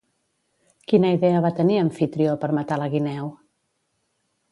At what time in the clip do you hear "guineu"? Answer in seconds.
2.95-3.29